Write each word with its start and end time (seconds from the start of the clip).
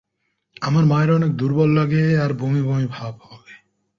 আমার 0.61 0.83
মায়ের 0.85 1.11
অনেক 1.11 1.31
দূর্বল 1.35 1.69
লাগে 1.73 2.03
আর 2.17 2.31
বমি 2.33 2.61
বমি 2.61 2.85
ভাব 2.91 3.13
হয়। 3.21 3.53